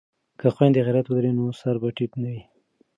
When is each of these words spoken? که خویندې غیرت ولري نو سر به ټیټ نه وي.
که 0.39 0.47
خویندې 0.53 0.81
غیرت 0.85 1.05
ولري 1.07 1.31
نو 1.37 1.45
سر 1.59 1.75
به 1.81 1.87
ټیټ 1.97 2.11
نه 2.21 2.29
وي. 2.33 2.41